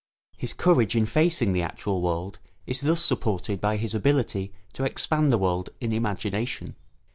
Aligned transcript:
His 0.35 0.51
courage 0.53 0.95
in 0.95 1.05
facing 1.05 1.53
the 1.53 1.61
actual 1.61 2.01
world 2.01 2.39
is 2.65 2.81
thus 2.81 3.05
supported 3.05 3.61
by 3.61 3.77
his 3.77 3.93
ability 3.93 4.51
to 4.73 4.83
expand 4.83 5.31
the 5.31 5.37
world 5.37 5.69
in 5.79 5.91
imagination. 5.91 6.75